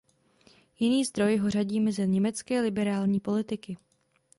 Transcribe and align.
Jiný 0.79 1.05
zdroj 1.05 1.37
ho 1.37 1.49
řadí 1.49 1.79
mezi 1.79 2.07
německé 2.07 2.61
liberální 2.61 3.19
politiky. 3.19 3.77